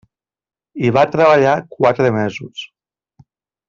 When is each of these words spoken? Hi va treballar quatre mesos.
Hi 0.85 0.93
va 0.95 1.03
treballar 1.17 1.53
quatre 1.77 2.13
mesos. 2.19 2.69